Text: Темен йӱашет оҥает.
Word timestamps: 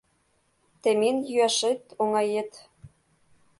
Темен 0.81 1.17
йӱашет 1.29 1.81
оҥает. 2.01 2.51